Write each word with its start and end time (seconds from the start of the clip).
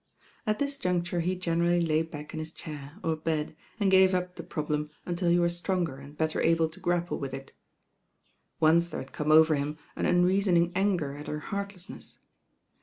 At 0.47 0.57
this 0.57 0.79
juncture 0.79 1.19
he 1.19 1.35
generally 1.35 1.79
lay 1.79 2.01
back 2.01 2.33
in 2.33 2.39
his 2.39 2.51
chair, 2.51 2.93
or 3.03 3.15
bed, 3.15 3.55
and 3.79 3.91
gave 3.91 4.15
up 4.15 4.35
the 4.35 4.41
prob 4.41 4.71
lem 4.71 4.89
untU 5.05 5.29
he 5.29 5.37
were 5.37 5.47
stronger 5.47 5.97
and 5.97 6.17
better 6.17 6.41
able 6.41 6.67
to 6.69 6.79
grapple 6.79 7.19
with 7.19 7.35
It. 7.35 7.53
'^'^ 7.53 7.53
Once 8.59 8.89
there 8.89 8.99
had 9.01 9.13
come 9.13 9.31
over 9.31 9.53
him 9.53 9.77
an 9.95 10.07
unreasoning 10.07 10.71
anger 10.73 11.15
at 11.17 11.27
her 11.27 11.39
heartlessness. 11.39 12.17